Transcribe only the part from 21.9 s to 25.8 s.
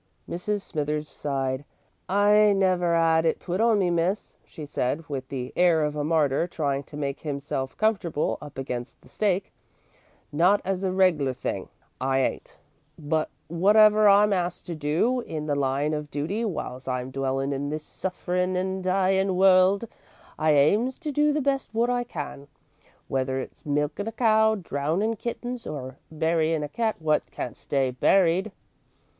I can, w'ether it's milkin' a cow, drownin' kittens,